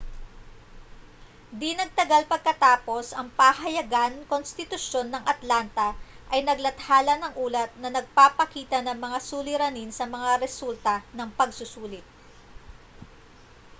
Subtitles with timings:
[1.59, 5.89] di-nagtagal pagkatapos ang pahayagan-konstitusyon ng atlanta
[6.33, 12.05] ay naglathala ng ulat na nagpapakita ng mga suliranin sa mga resulta ng pagsusulit